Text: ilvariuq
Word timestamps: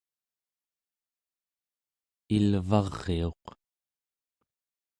ilvariuq 2.35 3.43